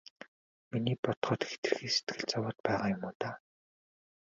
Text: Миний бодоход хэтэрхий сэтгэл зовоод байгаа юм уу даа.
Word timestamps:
Миний 0.71 0.97
бодоход 1.03 1.41
хэтэрхий 1.49 1.91
сэтгэл 1.93 2.21
зовоод 2.31 2.57
байгаа 2.65 2.87
юм 2.95 3.03
уу 3.07 3.13
даа. 3.19 3.35